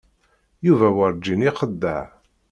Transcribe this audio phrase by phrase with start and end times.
[0.65, 2.03] Yuba werǧin ixeddeɛ.